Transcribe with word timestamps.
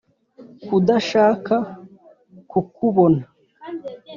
kudashaka 0.65 1.55
kukubona 2.51 3.21